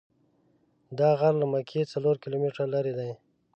[0.99, 3.11] دا غر له مکې څلور کیلومتره لرې دی.